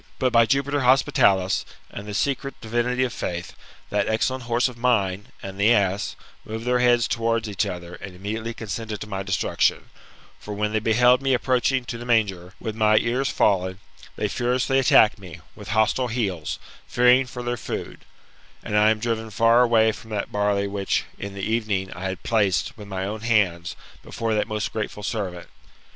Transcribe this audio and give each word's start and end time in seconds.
But, 0.17 0.33
by 0.33 0.47
Jupiter 0.47 0.79
Hospitalis, 0.81 1.63
and 1.91 2.07
the 2.07 2.15
secret 2.15 2.59
divinity 2.59 3.03
of 3.03 3.13
faith, 3.13 3.53
that 3.91 4.09
excellent 4.09 4.45
horse 4.45 4.67
of 4.67 4.75
mine, 4.75 5.27
and 5.43 5.59
the 5.59 5.71
ass, 5.71 6.15
moved 6.43 6.65
their 6.65 6.79
heads 6.79 7.07
towards 7.07 7.47
each 7.47 7.67
other, 7.67 7.93
and 7.93 8.15
immediately 8.15 8.55
consented 8.55 8.99
to 9.01 9.07
my 9.07 9.21
destruc 9.21 9.59
tion; 9.61 9.91
for, 10.39 10.55
when 10.55 10.73
they 10.73 10.79
beheld 10.79 11.21
me 11.21 11.35
approaching 11.35 11.85
to 11.85 11.99
the 11.99 12.05
manger, 12.07 12.55
with 12.59 12.75
my 12.75 12.97
ears 12.97 13.29
fallen, 13.29 13.77
they 14.15 14.27
furiously 14.27 14.79
attacked 14.79 15.19
me, 15.19 15.39
with 15.55 15.67
hostile 15.67 16.07
heels, 16.07 16.57
fearing 16.87 17.27
for 17.27 17.43
their 17.43 17.55
food; 17.55 17.99
and 18.63 18.75
I 18.75 18.89
am 18.89 18.97
driven 18.97 19.29
far 19.29 19.61
away 19.61 19.91
from 19.91 20.09
that 20.09 20.31
barley 20.31 20.65
which, 20.65 21.03
in 21.19 21.35
the 21.35 21.43
evening, 21.43 21.93
I 21.93 22.05
had 22.05 22.23
placed, 22.23 22.75
with 22.75 22.87
my 22.87 23.05
own 23.05 23.21
hands, 23.21 23.75
before 24.01 24.33
that 24.33 24.47
most 24.47 24.73
grateful 24.73 25.03
servant. 25.03 25.47